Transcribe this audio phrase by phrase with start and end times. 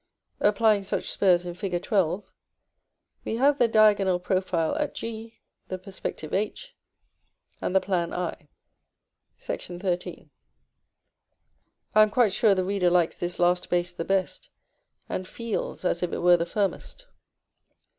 [0.39, 1.73] Applying such spurs in Fig.
[1.85, 2.23] XII.,
[3.23, 6.75] we have the diagonal profile at g, the perspective h,
[7.61, 8.49] and the plan i.§
[10.01, 10.29] XIII.
[11.93, 14.49] I am quite sure the reader likes this last base the best,
[15.07, 17.05] and feels as if it were the firmest.